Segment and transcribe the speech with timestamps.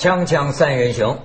[0.00, 1.18] 锵锵三人行，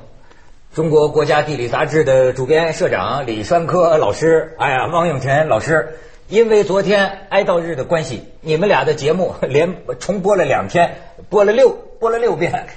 [0.73, 10.97] 中国国家地理杂志的主编、社长李栓科老师，哎呀，汪永晨老师，因为昨天哀悼日的关系，你们俩的节目连重播了两天，
[11.29, 12.67] 播了六播了六遍，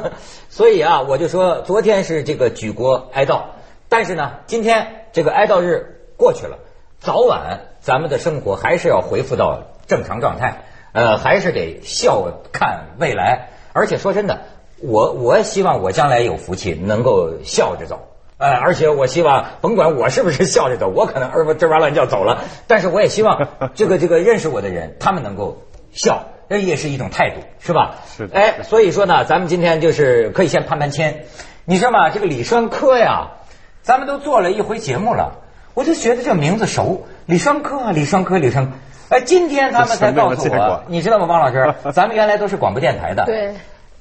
[0.50, 3.40] 所以啊，我就说昨天是这个举国哀悼，
[3.88, 6.58] 但是呢，今天这个哀悼日过去了，
[7.00, 14.40] 早晚咱们的生活还是要恢复到正常状态，呃，还是得笑看未来，而且说真的。
[14.82, 18.08] 我我希望我将来有福气，能够笑着走，
[18.38, 25.62] 呃，而且我希望甭管我是不是笑着走，我可能儿吱哇乱叫走了，但是我也希望 这个这个认识我的人，他们能够
[25.92, 27.96] 笑，这也是一种态度，是吧？
[28.16, 28.28] 是。
[28.32, 31.24] 哎，所以说呢，咱们今天就是可以先攀攀签，
[31.64, 32.10] 你知道吗？
[32.10, 33.28] 这个李栓科呀，
[33.82, 35.38] 咱们都做了一回节目了，
[35.72, 38.72] 我就觉得这名字熟，李栓科啊，李栓科，李栓，
[39.08, 43.54] 哎，今天他们才告诉我，你知道吗，汪老师， 咱们原来都是广播电台的，对。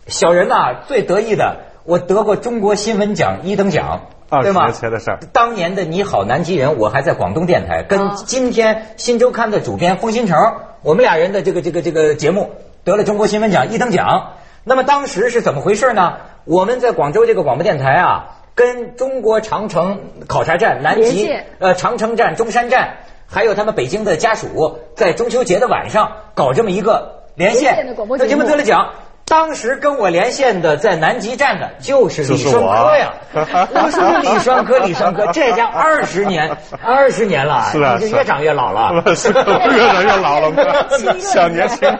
[0.07, 4.71] 小人呐，最得意的，我得过中国新闻奖一等奖，对吗？
[4.71, 5.19] 前的事儿。
[5.33, 10.37] 当年的你好南极人，我还在广东电台，跟今天新周刊的主编封新成，
[10.83, 12.51] 我们俩人的这个这个这个节目
[12.83, 14.33] 得了中国新闻奖一等奖。
[14.63, 16.17] 那么当时是怎么回事呢？
[16.43, 28.91] 我们在广州这个广播电台啊，跟中国长城考察站、南极呃长城站、中山站，还有他们北京的家属，在中秋节的晚上搞这么一个连线，那节目得了奖。
[29.27, 40.87] 当时跟我连线的在南极站的就是李双科呀， 我说李双科，李双科， 这家二十年，二十年了，是啊，你越长越老了， 是越长越老了？
[41.19, 41.91] 小年轻，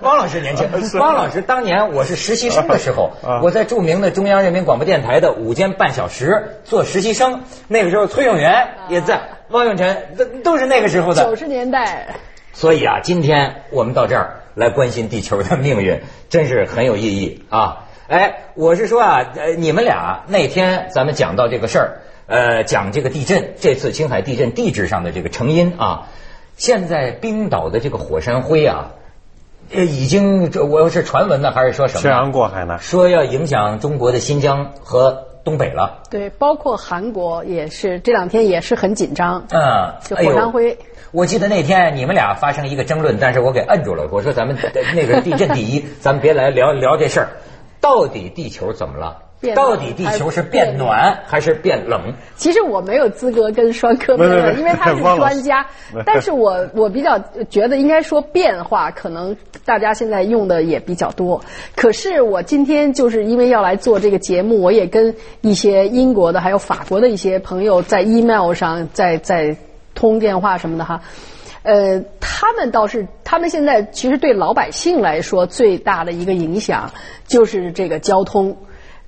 [0.00, 0.66] 汪老师年轻，
[0.98, 11.22] 汪老师当年我是实习生的时候，我在著名的中央人民广播电台的午间半小时做实习生，那个时候崔永元也在，汪永辰都都是那个时候的。
[11.22, 12.06] 九十年代。
[12.54, 17.86] 所以啊，今天我们到这儿来关心地球的命运，真是很有意义啊！
[18.06, 26.08] 哎，我是说啊，呃，你们俩那天咱们讲到这个事儿，呃，讲这个地震，这次青海地震地质上的这个成因啊，
[26.56, 28.92] 现在冰岛的这个火山灰啊，
[29.72, 32.02] 呃，已经这我是传闻呢，还是说什么？
[32.02, 32.78] 漂洋过海呢？
[32.78, 36.02] 说要影响中国的新疆和东北了。
[36.10, 39.44] 对，包括韩国也是这两天也是很紧张。
[39.50, 40.76] 嗯，就火山灰。
[41.12, 44.08] 我记得那天你们俩发生一个争论，但是我给摁住了。
[44.10, 44.56] 我说咱们
[44.94, 47.28] 那个地震第一，咱们别来聊聊这事儿。
[47.80, 49.18] 到底地球怎么了？
[49.52, 52.00] 到底地球是变暖还是变冷？
[52.36, 55.66] 其实我没有资格跟双科辩论，因为他是专家。
[56.06, 57.18] 但是我我比较
[57.50, 61.40] 觉得应该说变化，可能大家现在用的也比较多。
[61.76, 69.56] 可是我今天就是因为要来做这个节目，我也跟一些英国的还有法国的一些朋友在 email 上在在。
[69.96, 71.00] 通电话什么的哈，
[71.62, 76.90] 呃，他们倒是，他们现在其实对老百姓来说最大的一个影响
[77.28, 78.56] 就是这个交通。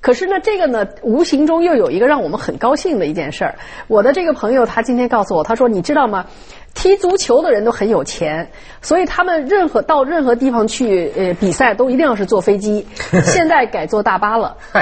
[0.00, 3.56] 可是呢，这个呢，无形中又有一个让我们很高兴的一件事儿。
[3.88, 6.26] 我的这个朋友他今天告诉我，他说：“你知道吗？”
[6.76, 8.50] 踢足球的人都很有钱，
[8.82, 12.86] 所以他们任何到任何地方去呃比赛都一定要是坐飞机。
[13.24, 14.58] 现在改坐大巴了。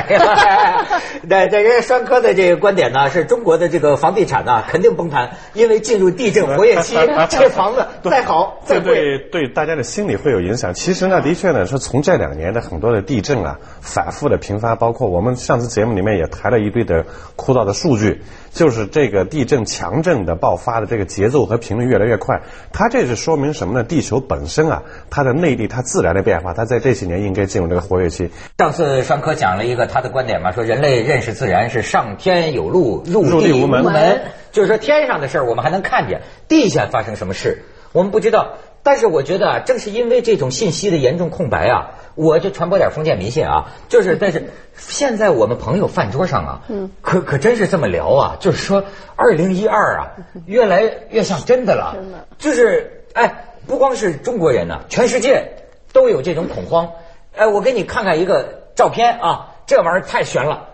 [1.28, 6.96] 对，这人家双科的这个观点呢，是中国的这个房地产呢肯定崩盘，因为进入地震活跃期，
[7.30, 10.74] 这房子再好再贵，对对大家的心理会有影响。
[10.74, 17.06] 其实呢，的确呢，说从这两年的很多的地震啊，反复的频发，包括我们上次节目里面也谈了一堆的
[17.36, 18.20] 枯燥的数据，
[18.52, 21.83] 就是这个地震强震的爆发的这个节奏和频率。
[21.86, 22.40] 越来越快，
[22.72, 23.84] 它这是说明什么呢？
[23.84, 28.30] 地球本身啊，它的内地它自然的变化，它在这几年应该进入这个活跃期。
[28.58, 37.62] 上次双科讲了一个他的观点嘛，说人类认识自然是上天有路，入地无门，就是说天上的事儿我们还能看见，地下发生什么事
[37.92, 38.54] 我们不知道。
[38.82, 48.84] 但是我觉得啊，正是因为这种信息的严重空白啊，我就传播点封建迷信啊，就是但是现在我们朋友饭桌上啊，嗯，可可真是这么聊啊，就是说
[49.16, 50.12] 二零一二啊，
[50.46, 56.90] 越来越像真的了，真的，就是哎，不光是中国人呢，全世界都有这种恐慌。
[57.34, 60.68] 哎，我给你看看一个照片啊，这玩意儿太悬了，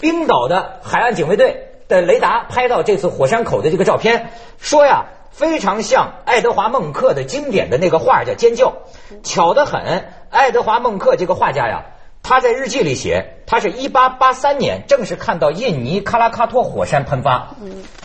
[0.00, 5.06] 冰岛的海岸警卫队的雷达拍到这次火山口的这个照片，说呀。
[5.32, 8.72] 非常像爱德华孟克的经典的那个画叫《尖叫》，
[9.22, 10.04] 巧得很。
[10.30, 11.86] 爱德华孟克这个画家呀，
[12.22, 17.56] 他在日记里写，他是一八八三年正是看到印尼喀拉喀托火山喷发。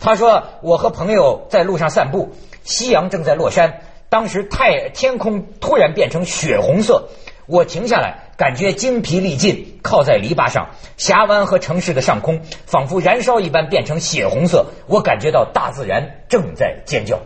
[0.02, 2.32] 他说：“我和朋友在路上散步，
[2.64, 7.10] 夕阳正在落山，当时太天空突然变成血红色。”
[7.48, 10.70] 我停下来，感觉精疲力尽，靠在篱笆上。
[10.98, 14.66] 峡湾和城市的上空仿佛燃烧一般，变成血红色。
[14.88, 17.20] 我感觉到大自然正在尖叫。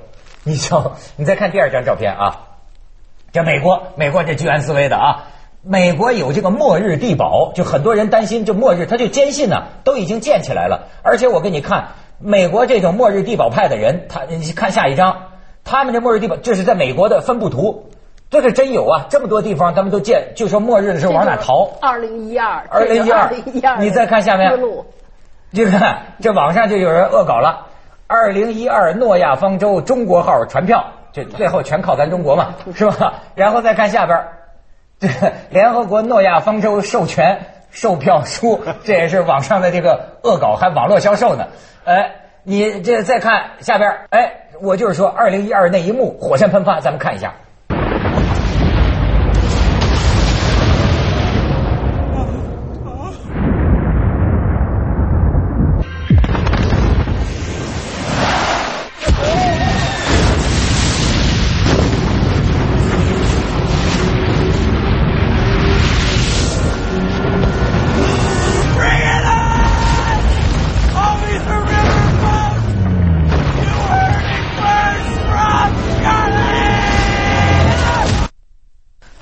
[0.43, 2.48] 你瞧，你再看第二张照片啊，
[3.31, 5.25] 这美国，美国这居安思危的啊，
[5.61, 10.87] 美国有这个末日地堡，就很多人担心，就末日，他就坚信呢，都已经建起来了。
[11.03, 15.27] 而且我给你看，美国这种末日地堡派的人，他你看下一张，
[15.63, 17.91] 他们这末日地堡，这是在美国的分布图，
[18.31, 21.69] 这是真有啊，这么多地方他们都建，就说末日的时候往哪逃？
[21.81, 23.29] 二零一二，二零一二，
[23.79, 24.59] 你再看下面，
[25.53, 27.67] 这个这网上就有人恶搞了，
[28.07, 33.15] 二零一二诺亚方舟中国号船票，这最后全靠咱中国嘛，是吧？
[33.35, 34.23] 然后再看下边。
[34.99, 35.07] 这
[35.49, 37.39] 联合国诺亚方舟授权
[37.71, 41.47] 售票书，这也是网上的这个恶搞，还网络销售呢。
[41.85, 42.11] 哎，
[42.43, 47.33] 你这再看下边，哎，我就是说，二零一二那一幕火山喷发，咱们看一下。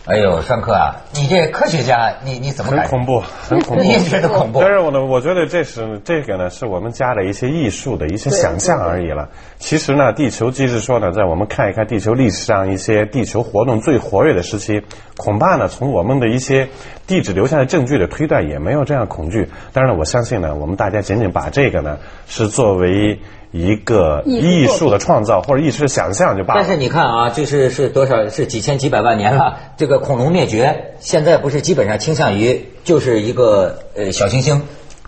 [0.08, 0.96] 哎呦，上课啊！
[1.14, 4.62] 你这科学家，你你怎么很恐怖，很恐怖，你也觉得恐怖？
[4.62, 9.28] 但是我呢，我觉得这是这个呢，是我们加的一些艺术的一些想象而已了。
[9.58, 14.82] 其实呢，地球即是说呢，在我们看一看地球历史上一些地球活动最活跃的时期，
[15.18, 16.70] 恐怕呢，从我们的一些
[17.06, 19.50] 地质留下的证据的推断，也没有这样恐惧。
[19.74, 23.20] 当然了，我相信呢，我们大家仅仅把这个呢，是作为。
[23.58, 26.62] 一个艺术的创造或者艺术的想象就罢了。
[26.62, 28.30] 但是你看啊，这是是多少？
[28.30, 29.58] 是几千几百万年了。
[29.78, 34.62] 这个恐龙灭绝，现在不是基本上倾向于就是一个呃小行星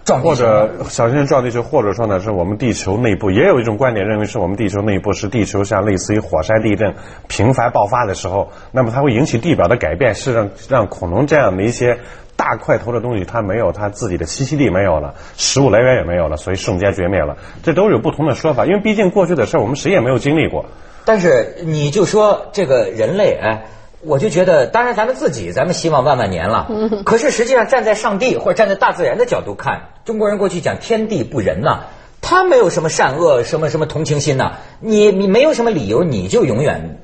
[0.10, 6.96] 撞或者小行星撞地球，或者说呢是我们地球内部也有一种观点认为是我们地球内部是地球像类似于火山地震
[7.28, 12.00] 频繁爆发的时候，那么它会引起地表的改变，是让让恐龙这样的一些。
[12.36, 17.36] 大块头的东西，它没有它自己的栖息地，没有了，食物来源也没有了，所以瞬间绝灭了。
[17.64, 20.64] 这都有不同的说法，因为毕竟过去的事儿我们谁也没有经历过。
[21.04, 23.66] 但是你就说这个人类，哎，
[24.02, 26.70] 我就觉得，当然咱们自己，咱们希望万万年了。
[27.06, 31.82] 可是实际上站在上帝或者站在大自然的角度看，中国人过去讲天地不仁呐，
[32.22, 37.00] 他没有什么善恶，什么什么同情心呐，你你没有什么理由，你就永远。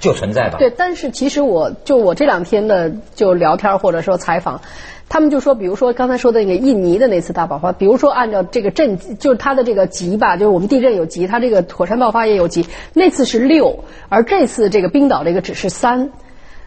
[0.00, 0.58] 就存在吧。
[0.58, 4.60] 对，但是其实我就我这两天的就聊天或者说采访，
[5.08, 16.10] 他们就说，比如说刚才说的那个印尼的那次大爆发，比如说按照这个震，就是它的这个级吧，就是我们地震有级，它这个火山爆发也有级，那次是六，而这次这个冰岛这个只是三。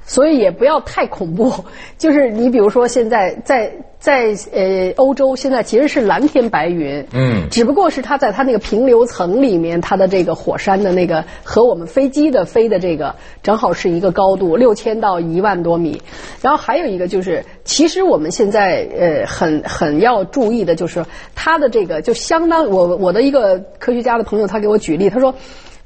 [0.09, 1.53] 所以也不要太恐怖，
[1.99, 13.13] 就是你比如说现在在在呃欧洲，现在其实是蓝天白云，嗯，只不过是它在它那个平流层里面，它的这个火山的那个和我们飞机的飞的这个
[13.43, 16.01] 正好是一个高度，六千到一万多米。
[16.41, 21.03] 然后还有一个就是，其实我们现在呃很很要注意的就是
[21.35, 25.35] 它的这个就相当我我的一个科学家的朋友他给我举例，他说，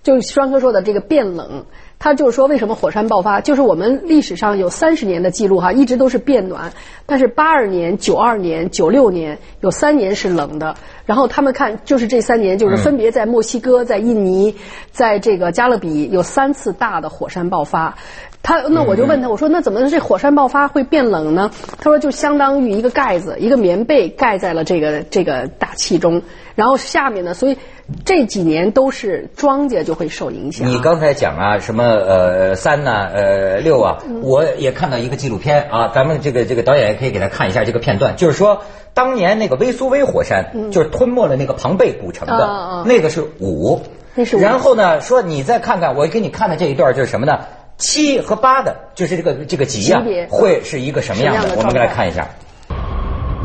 [0.04, 1.66] 就双哥说的这个变冷。
[2.04, 3.40] 他就是说，为什么火山爆发？
[3.42, 6.74] 就是我们历史上有三十年的记录哈，一直都是变暖，
[7.06, 10.74] 但是八二年、九二年、九六年有三年是冷的。
[11.06, 14.56] 然后他们看，就是这三年，就是分别在墨西哥、在印尼、
[14.90, 17.96] 在这个加勒比有三次大的火山爆发。
[18.44, 21.52] 他那我就问他，我说那怎么这火山爆发会变冷呢？
[21.78, 26.24] 他说就相当于一个盖子，一个棉被盖在了这个这个大气中，
[26.56, 27.58] 然后下面呢，所以
[28.06, 30.68] 这几年都是庄稼就会受影响。
[30.68, 38.62] 你刚才讲啊，什么呃三呢呃六啊，我也看到一个纪录片啊，咱们这个这个导演也可以给他看一下这个片段，就是说
[38.94, 43.82] 当年那个威苏威火山就是吞没了那个庞贝古城的那个是五，
[44.16, 47.40] 那是然后呢说你再看看我给你看的这一段就是什么呢？
[47.78, 51.56] 七和八的，就是这个这个级啊，会是一个什么样的？
[51.58, 52.28] 我们来看一下。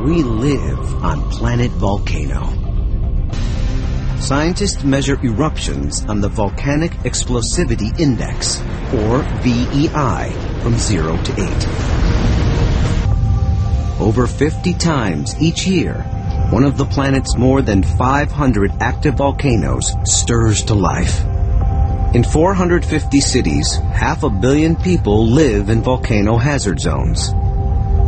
[0.04, 0.60] We live
[1.02, 2.65] on planet volcano.
[4.20, 8.60] Scientists measure eruptions on the Volcanic Explosivity Index,
[8.92, 10.32] or VEI,
[10.62, 11.38] from 0 to 8.
[14.00, 16.02] Over 50 times each year,
[16.50, 21.24] one of the planet's more than 500 active volcanoes stirs to life.
[22.14, 27.32] In 450 cities, half a billion people live in volcano hazard zones.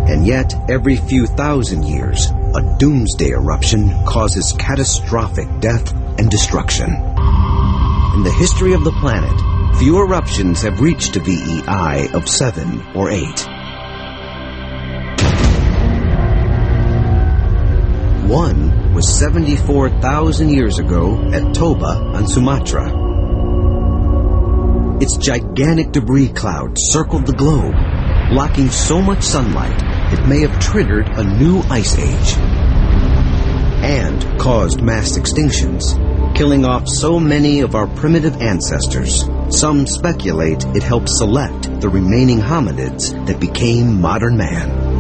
[0.09, 6.87] And yet, every few thousand years, a doomsday eruption causes catastrophic death and destruction.
[6.87, 13.11] In the history of the planet, few eruptions have reached a VEI of 7 or
[13.11, 13.23] 8.
[18.31, 23.07] One was 74,000 years ago at Toba on Sumatra.
[25.03, 27.75] Its gigantic debris cloud circled the globe,
[28.31, 32.38] blocking so much sunlight it may have triggered a new ice age
[33.84, 35.96] and caused mass extinctions,
[36.36, 39.26] killing off so many of our primitive ancestors.
[39.50, 44.94] Some speculate it helped select the remaining hominids that became modern man.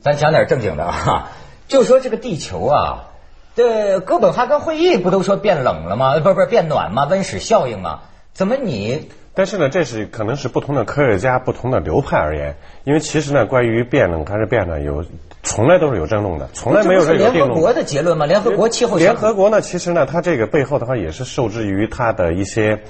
[0.00, 1.28] 咱讲点正经的啊，
[1.66, 3.04] 就说这个地球啊，
[3.55, 6.19] 这哥本哈根会议不都说变冷了吗？
[6.19, 7.05] 不是不是变暖吗？
[7.09, 7.99] 温室效应吗？
[8.33, 9.09] 怎么你？
[9.35, 15.05] 但是呢，这是可能是不同的科学家、不同的流派而言，因为其实呢，关于变冷还是变暖，有
[15.43, 18.25] 从来都是有争论的，从来没有说有联合国的结论吗？
[18.25, 22.81] 联合国气候联合国呢，其实呢，它这个背后的话也是受制于它的一些。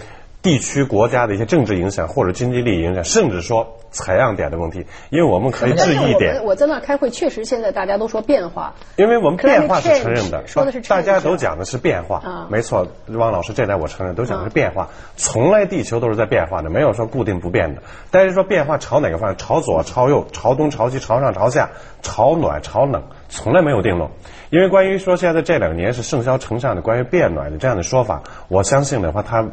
[0.43, 6.43] 地区国家的一些政治影响或者经济利益影响，甚至说采样点的问题，因为我们可以质疑一点。
[6.43, 8.73] 我在那开会，确实现在大家都说变化。
[8.97, 12.17] 因为我们变化是承认的，说的是大家都讲的是变化。
[12.17, 14.89] 啊，没错，汪老师这点我承认，都讲的是变化。
[15.15, 17.81] 从来地球都是在变化的，没有说固定不变的。
[18.11, 19.37] 但是说变化朝哪个方向？
[19.37, 21.69] 朝左、朝右、朝东、朝西、朝上、朝下、
[22.01, 24.09] 朝暖、朝冷，从来没有定论。
[24.49, 29.47] 因为关于说现在这两年是盛嚣成上的关于变暖的这样的说法，我相信的话，它。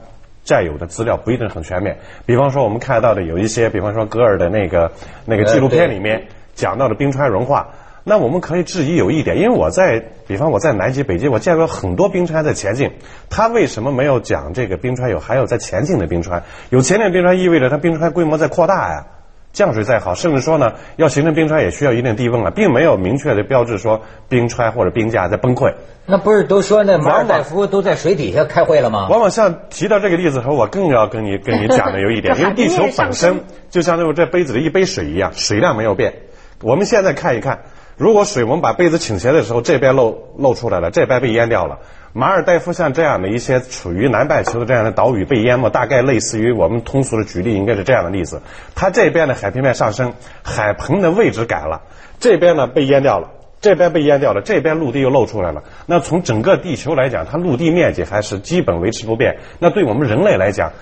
[0.51, 4.91] 占有的资料不一定很全面，比方说我们看到的有一些，比方说格尔的那个
[5.25, 6.27] 那个纪录片里面
[6.57, 7.69] 讲到的冰川融化，
[8.03, 12.91] 那我们可以质疑有一点，因为我在，比方我在南极、北极，我见过很多冰川在前进，
[13.29, 16.43] 它为什么没有讲这个冰川有还有在前进的冰川？
[16.71, 19.07] 有前进冰川意味着它冰川规模在扩大呀。
[19.53, 25.75] 降水再好，甚至说呢，要形成冰川也需要一定低温了，并没有明确的标志说冰川或者冰架在崩溃。
[26.07, 29.09] 那不是都说那马尔代夫都在水底下开会了吗？
[29.11, 36.15] 往往像提到这个例子时候，我更要跟你跟你讲的有一点，因为地球本身就像这这杯子的一杯水一样，水量没有变。
[36.63, 37.61] 我们现在看一看，
[37.97, 41.79] 如果水我们把杯子倾斜的时候，这边漏漏出来了，这边被淹掉了。
[42.13, 48.43] 马尔代夫像这样的一些处于南半球的这样的岛屿被淹没，大概类似于我们通俗的举例应该是这样的例子。
[48.75, 51.83] 它这边的海平面上升，海盆的位置改了，
[52.19, 55.63] 这边呢被淹掉了，这边被淹掉了，这边陆地又露出来了。
[55.87, 59.39] 那从整个地球来讲，它陆地面积还是基本维持不变。
[59.61, 60.73] 那对我们人类来讲，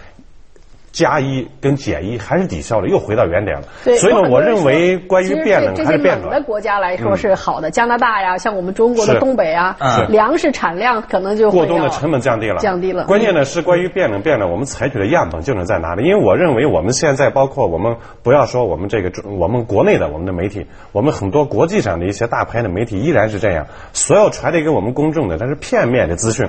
[0.93, 3.67] 加一跟减一还是抵消了，又回到原点了。
[3.99, 7.71] 所以呢，我认为关于变冷还是变暖的国家来说是好的。
[7.71, 9.77] 加拿大呀，像我们中国的东北啊，
[10.09, 13.05] 粮食产量可能就过冬的成本降低了，降低了。
[13.05, 16.05] 关键呢是关于变冷变暖，我们采取的样本究竟在哪里？
[16.05, 26.49] 因为我认为我们现在包括我们不要说我们这个我们国内的我们的媒体，我们很多国际上的一些大牌的媒体依然是这样，所有传递给我们公众的它是片面的资讯。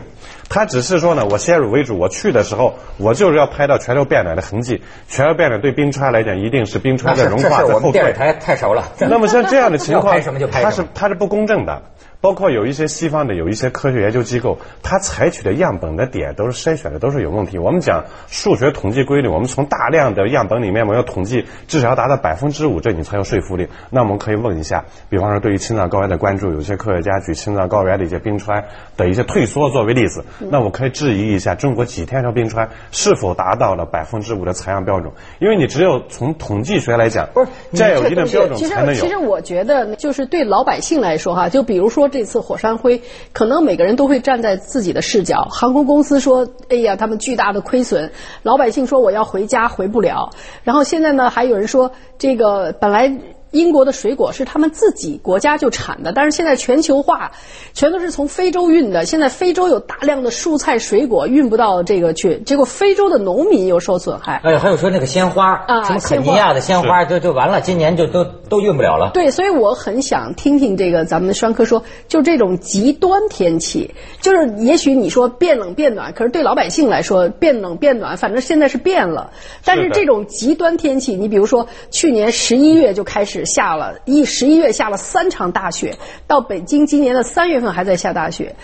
[0.50, 4.81] 它只是说呢，我先入为主，我去的时候，我就是要拍到全球变暖的痕迹。
[5.07, 8.13] 全要变了对冰川来讲，一定是冰川的融化的后退。
[8.13, 8.91] 台太熟了。
[9.00, 10.21] 那么像这样的 情况，
[10.51, 11.81] 它是它是不公正的。
[12.22, 17.58] 包括有一些西方的有一些科学研究机构，它采取的样本的点都是筛选的都是有问题。
[17.58, 23.70] 我们讲数学统计规律，我们从大量的样本里面，我们要统计至少要达到百分之五，这你才有说服力。
[23.90, 28.66] 那我们可以问一下，比方说对于青藏高原的关注，有些科学家举青藏高原的一些冰川
[28.98, 35.10] 的一些退缩作为例子，那我可以质疑一下中国几天条冰川是否达到了百分之五的采样标准？
[35.40, 38.94] 因为你只有从统计学来讲，不是占有一定标准才能有。
[38.94, 42.09] 其实，其实我觉得就是对老百姓来说哈，就比如说。
[42.10, 43.01] 这次火山灰，
[43.32, 45.48] 可能每个人都会站在自己的视角。
[45.50, 48.12] 航空公司说：“哎呀，他们巨大的亏损。”
[48.44, 50.32] 老百姓说：“我要回家，回不了。”
[50.63, 53.12] 然后现在呢，还有人说：“这个本来。”
[53.51, 57.32] 英国的水果是他们自己国家就产的，但是现在全球化，
[57.74, 59.06] 全都是从非洲运的。
[59.06, 64.39] 现在非洲有大量的蔬菜水果运不到这个去，结果非洲的农民又受损害。
[64.44, 69.10] 哎，还有说那个鲜花啊，什么肯尼亚的鲜花，就就完了，今年就都都运不了了。
[69.15, 79.32] 对，所以我很想听听这个咱们的双科说，就这种极端天气，就是也许你说变冷变暖，可是对老百姓来说变冷变暖，反正现在是变了。
[79.65, 83.38] 但是这种极端天气，你比如说去年十一月就开始。
[83.46, 85.96] 下了一十一月下了三场大雪，
[86.27, 88.55] 到北京今年的三月份还在下大雪。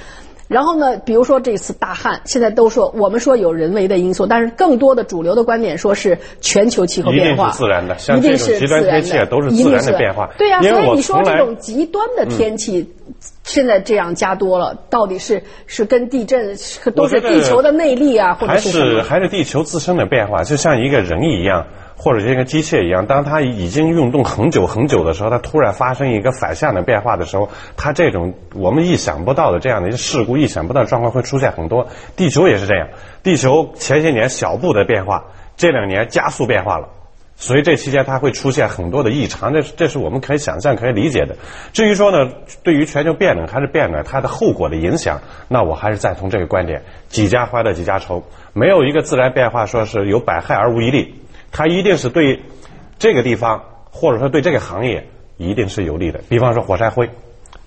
[0.48, 10.30] 然后呢，比如说这次大旱，现在都说我们说有人为的因素，但是更多的主流的观点说是全球气候变化，一定是自然的，像这种极端天气都是自然的变化。
[10.38, 12.88] 对呀，所以你说这种极端的天气
[13.42, 16.56] 现在这样加多了，到底是是跟地震
[16.96, 21.66] 都是地球的内力啊，或者是还是还是地球自身的变化，就像一个人一样。
[22.06, 31.88] 或者像个机械一样，当它已经运动很久很久的时候，它突然发生一个反向的变化的时候，它这种我们意想不到的这样的一些事故、意想不到的状况会出现很多。
[32.16, 32.90] 地球也是这样，
[33.24, 35.26] 地球前些年小步的变化，
[35.58, 36.90] 这两年加速变化了。
[37.38, 41.36] 所以这期间它会出现很多的异常，这是这是我们可以想象、可以理解的。
[41.74, 42.32] 至于说呢，
[42.62, 48.24] 对于全球变冷还是变暖，它的后果的影响，那我还是赞同这个观点：几家欢乐几家愁。
[48.54, 51.16] 没有一个自然变化说是有百害而无一利，
[51.56, 52.42] 它一定是对
[53.00, 55.08] 这个地方或者说对这个行业
[55.38, 56.20] 一定是有利的。
[56.28, 57.10] 比方说火山灰。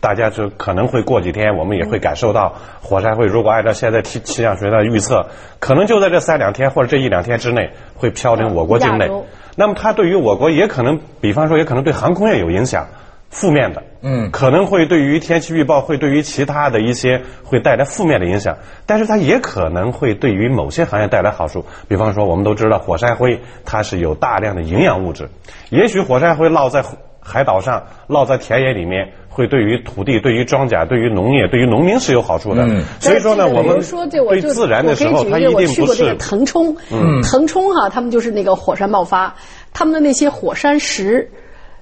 [0.01, 3.27] 大家就可能会过几天，我们也会感受到火山灰。
[3.27, 5.27] 如果按照现在气气象学的预测，
[5.59, 9.11] 可能就在这三两天或者这一两天之内会飘临我国境内。
[9.57, 12.87] 那么它对于我国也可能，比方说也可能对航空业有影响，
[13.31, 13.83] 负面的。
[14.01, 18.57] 嗯，可能会对于天气预报，会对于其他的一些会带来负面的影响。
[18.87, 21.65] 但是它也可能会对于某些行业带来好处。
[21.89, 25.29] 比方说，我们都知道火山灰它是有大量的营养物质，
[25.71, 26.85] 也许火山灰落在
[27.21, 29.13] 海岛上，落在田野里面。
[29.31, 32.67] 会对于土地、对于庄稼、对于农业、对于农民是有好处的。
[32.99, 33.81] 所以说呢，我们
[34.19, 36.77] 对自然的时候，它一定不是腾冲。
[36.91, 39.33] 嗯腾冲哈，他们就是那个火山爆发，
[39.73, 41.31] 他们的那些火山石。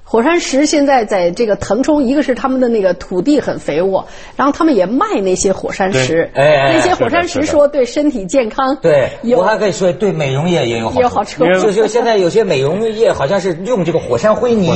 [0.08, 6.30] 火山石现在在这个腾冲，一个是他们的那个土地很肥沃，然后他们也卖那些火山石。
[6.32, 8.76] 哎，那些火山石说对身体健康。
[8.76, 11.00] 对，我还可以说对美容业也有好处。
[11.00, 11.44] 有好处。
[11.60, 14.70] 就就现在有些美容业好像是用这个火山灰泥，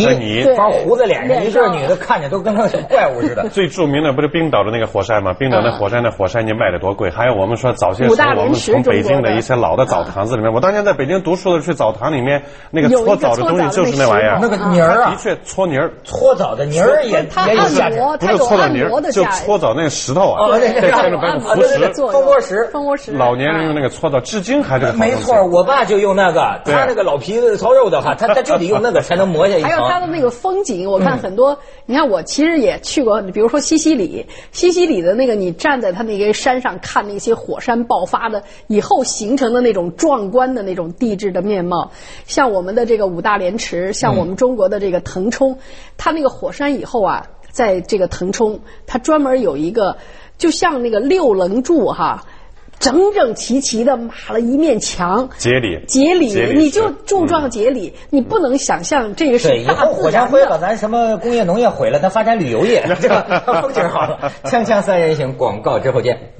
[0.57, 3.49] 放胡子脸上，一个女的看着都跟那怪物似的。
[3.51, 5.33] 最著名的不是冰岛的那个火山吗？
[5.33, 7.09] 冰岛那火山那火山泥卖的多贵？
[7.09, 15.17] 还有我们说早些时候我们从北京的一些老的澡堂子里面，我当年在北京读书的去澡堂里面，那个搓澡的东西就是那玩意儿，那个泥儿啊。
[15.21, 29.62] 确搓泥儿，搓澡的泥儿也也有价值，不是搓澡泥儿，就搓澡那个石头啊，对对对，蜂窝石，蜂窝石，老年人用那个搓澡，至今还是没错，我爸就用那个，他那个老皮子糙肉的话，他 他就得用那个才能磨下去。
[29.62, 41.91] 还有他的那个风景，我看很多，你看我其实也去过，比如说西西里，西西里的那个，你站在他那个山上看那些火山爆发的以后形成的那种壮观的那种地质的面貌，
[42.27, 45.59] 像我们的这个五大连池，像我们中国的这个腾冲。
[45.96, 49.96] 它那个火山以后啊，在这个腾冲，它专门有一个，
[50.38, 52.25] 就像那个六棱柱哈，
[52.79, 55.29] 整整齐齐的码了一面墙。
[55.37, 55.85] 节理。
[55.87, 64.33] 节理，你就柱状节理，你不能想象这个是大自然火山灰把咱什么工业农业毁了，咱发展旅游业，这个风景好了。
[64.44, 66.39] 锵锵三人行，广告之后见。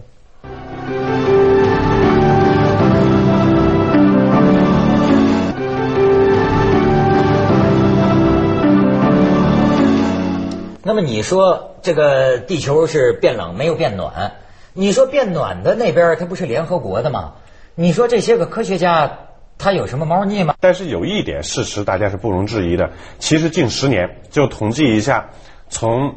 [11.03, 14.33] 么你说这个地球是变冷没有变暖？
[14.73, 17.35] 你说变暖的那边它不是联合国的吗？
[17.75, 19.19] 你说这些个科学家
[19.59, 20.55] 他有什么猫腻吗？
[20.61, 25.31] 但是有一点事实大家是不容置疑的，其实近十年就统计一下，
[25.69, 26.15] 从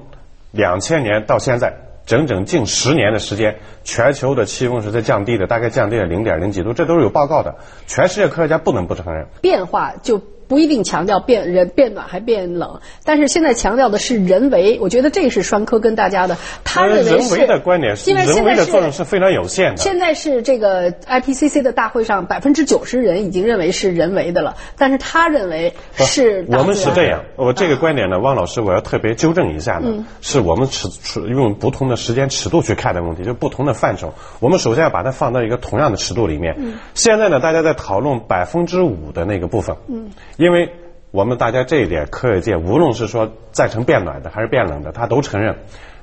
[0.52, 1.74] 两千年到现在，
[2.06, 7.56] 整整近十年的时间，全球的气温是在降低的，大概降低了零点零几度，这都是有报告的，
[7.88, 10.22] 全世界科学家不能不承认变化就。
[10.54, 14.78] 不一定强调变人变暖还变冷，但是现在强调的是人为。
[14.80, 19.78] 我觉得这是双科跟大家的，他认为是人为的观点，因为人为的作用是非常有限的。
[19.78, 26.46] 现在是这个 IPCC 的大会上，百分之九十人已经认为是人为的了，但是他认为是。
[26.50, 34.14] 我们是这样，我这个观点呢，汪老师，我要特别纠正一下呢，是我们尺尺用不同的时间尺度去看的问题，就不同的范畴。
[34.40, 36.56] 我们首先要把它放到一个同样的尺度里面。
[36.94, 39.76] 现在呢，大家在讨论百分之五的那个部分。
[39.88, 40.12] 嗯。
[40.44, 40.74] 因为
[41.12, 45.56] 我们大家这一点，科学界无论是说赞成变暖的还是变冷的，他都承认，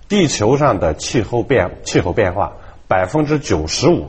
[0.09, 2.55] 地球上的气候变气候变化
[2.89, 4.07] 百分之九十五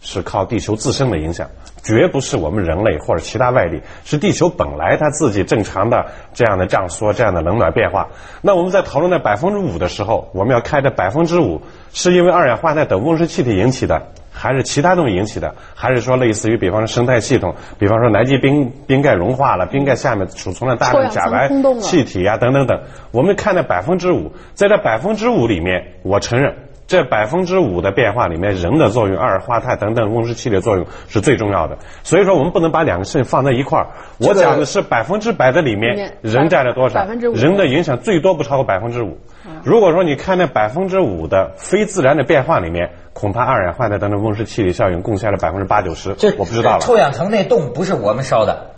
[0.00, 1.48] 是靠地球自身的影响，
[1.84, 8.08] 绝不是我们人类或者其他外力，是地球本来它自己正常的这样的胀缩、这样的冷暖变化。
[8.40, 14.08] 那我们在讨论那百分之五的时候，我们要看这百分之五是因为二氧化碳等温室气体引起的。
[14.32, 22.80] 还是其他东西引起的，还是说类似于，比方说生态系统，比方说南极冰冰盖融化了，冰盖下面储存了大量甲烷气体啊，等等等。
[23.12, 26.54] 我们看那百分之五，在这百分之五里面，我承认
[26.92, 31.78] 这百分之五的变化里面，人的作用、二氧化碳等等温室气体的作用是最重要的。
[32.02, 33.86] 所以说，我们不能把两个事情放在一块儿。
[34.18, 37.06] 我讲的是百分之百的里面，人占了多少？
[37.06, 39.16] 人的影响最多不超过百分之五。
[39.64, 42.90] 如果说你看那百分之五的非自然的变化里面。
[43.14, 46.80] 恐怕二氧化碳等等温室气体效应贡献了百分之八九十，这我不知道了。
[46.80, 48.71] 臭氧层那洞不是我们烧的，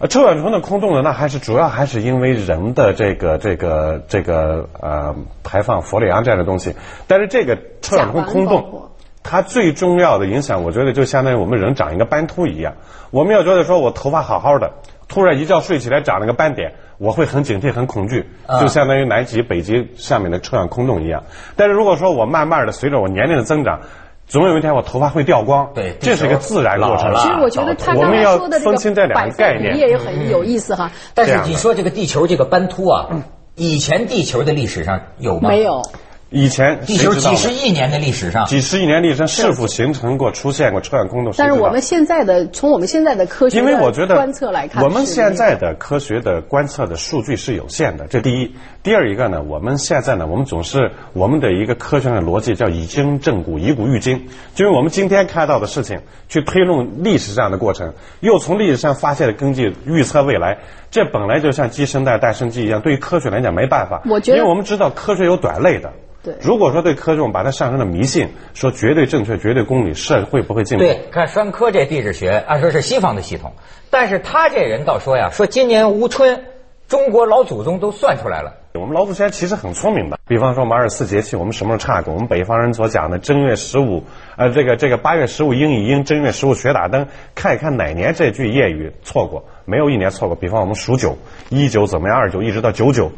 [0.00, 6.74] 呃，臭氧层的空洞呢，那还是主要还是因为人的这个这个这个呃排放氟利昂这样的东西。
[7.06, 8.90] 但是这个臭氧层空洞，
[9.24, 12.74] 它最重要的影响，我觉得就相当于我们人长一个斑秃一样。
[13.10, 14.70] 我们要觉得说我头发好好的，
[15.08, 16.74] 突然一觉睡起来长了个斑点。
[16.98, 18.28] 我会很警惕、很恐惧，
[18.60, 21.22] 就相当于南极、北极下面的臭氧空洞一样。
[21.54, 23.82] 但是如果说我慢慢的随着我年龄的增长，
[24.28, 27.14] 总有一天我头发会掉光，对，这是一个自然过程。
[27.16, 30.90] 其实我觉得他刚才说的这个百分比也很有意思哈。
[31.14, 33.08] 但是你说这个地球这个斑秃啊，
[33.54, 35.48] 以前地球的历史上有吗？
[35.48, 35.82] 没有。
[36.30, 41.32] 以前地球几十亿年的历史上，几十亿年历史上是否形成过、出现过车辆空洞？
[41.38, 48.06] 但是我们现在的从我们现在的科学因为我觉得观测来看，我们现在的科学的观测的数据是有限的。
[48.08, 60.58] 这第一，第二一个呢，我们现在呢，我们总是我们的一个科学的逻辑叫以经证古，以古喻今，就是我们今天看到的事情去推论历史上的过程，又从历史上发现的根据预测未来。
[60.90, 64.02] 这本来就像鸡生蛋，蛋生鸡一样，对于科学来讲没办法。
[64.08, 65.92] 我觉得，因为我们知道科学有短类的。
[66.22, 70.84] 对，如果说对科学我们把它上升了迷信，说绝对正确、绝对公理，社会不会进步。
[70.84, 73.52] 对，看栓科这地质学，按说是西方的系统，
[73.90, 76.44] 但是他这人倒说呀，说今年无春，
[76.88, 78.54] 中国老祖宗都算出来了。
[78.74, 82.14] 我们老祖先其实很聪明的，比方说我们二十四节气，我们什么时候差过？
[82.14, 84.04] 我们北方人所讲的正月十五，
[84.36, 90.34] 呃，这个这个八月十五应一应，正月十五雪打灯，看一看哪年这句谚语错过，没有一年错过。
[90.34, 91.18] 比方我们数九，
[91.50, 92.16] 一九怎么样？
[92.16, 93.12] 二九一直到九九。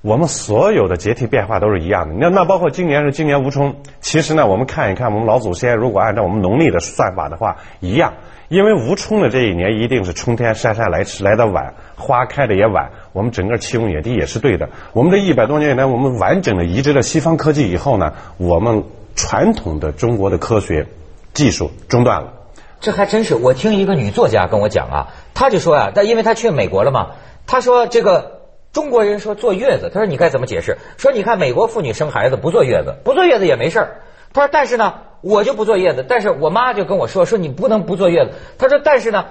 [0.00, 8.12] 我们所有的节气变化都是一样的，那那包括今年是今年无冲，其实呢，我们看一看我们老祖先如果按照我们农历的算法的话，一样，
[8.48, 14.68] 因为无冲的这一年一定是春天姗姗来迟来的晚，花开的也晚，我们整个气温也低也是对的。
[14.92, 18.84] 我们这一百多年以来，我们完整的移植了西方科技以后呢，我们
[19.16, 20.86] 传统的中国的科学
[21.32, 22.43] 技术中断了。
[22.84, 27.12] 这还真是，我听一个女作家跟我讲啊，她就说啊，但因为她去美国了嘛，
[27.46, 28.42] 她说这个。
[28.74, 30.78] 中国人说坐月子，她说你该怎么解释？
[30.96, 34.00] 说你看美国妇女生孩子不坐月子，不坐月子也没事儿。
[34.32, 38.32] 她说但是呢，我就不坐月子，但是我妈就跟我说说你不能不坐月子。
[38.58, 39.26] 她说但是呢，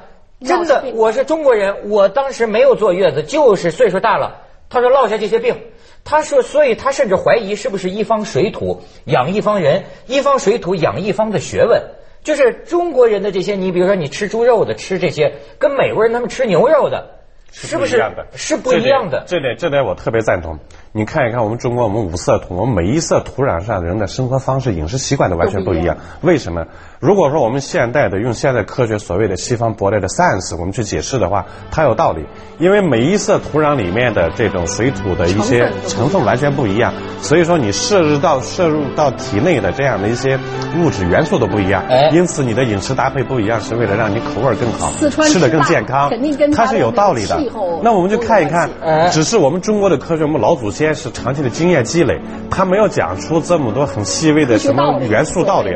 [0.46, 4.38] 真的我是中国人，我当时没有坐月子，就是岁数大了。
[4.70, 5.58] 她说落下这些病，
[6.06, 11.84] 他说所以他甚至怀疑是不是一方水土养一方人，一方水土养一方的学问，
[12.24, 17.20] 就是中国人的这些，你比如说你吃猪肉的，吃这些，跟美国人他们吃牛肉的。
[17.56, 19.26] 是不是是不一样的？
[19.28, 20.58] 这点这点我特别赞同。
[20.96, 25.98] 你看一看我们中国，我们五色土，我们每一色土壤上的人的生活方式、饮食习惯都完全不一样。
[26.22, 26.68] 为什么？
[27.00, 32.24] 如果说我们现代的用现代科学所谓的西方舶来的 science，我们去解释的话，它有道理。
[32.60, 40.38] 因为每一色土壤里面的这种水土的一些成分完全不一样，所以说你摄入到摄入到体内的这样的一些
[40.78, 41.84] 物质元素都不一样。
[42.12, 44.92] 因此你的饮食搭配不一样，是为了让你口味更好，
[45.26, 46.12] 吃的更健康。
[46.54, 47.42] 它是有道理的。
[47.82, 48.70] 那我们就看一看，
[49.12, 52.20] 只是我们中国的科学，我们老祖先是长期的经验积累，
[52.50, 55.70] 他没有讲出这么多很细微的什么元素道理。